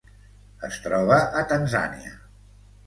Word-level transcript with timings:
Es 0.69 0.79
troba 0.87 1.21
a 1.43 1.47
Tanzània. 1.53 2.19